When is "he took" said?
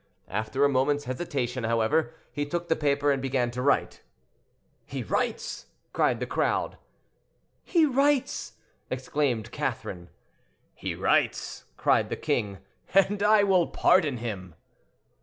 2.31-2.69